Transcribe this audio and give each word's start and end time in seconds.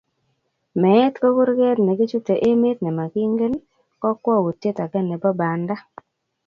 Meet 0.81 1.13
ko 1.21 1.27
kurgeet 1.35 1.77
ne 1.81 1.93
kichute 1.99 2.33
emet 2.49 2.77
ne 2.81 2.91
makinge, 2.97 3.47
kokwoutiet 4.01 4.77
age 4.83 4.99
nebo 5.03 5.29
banda. 5.39 5.75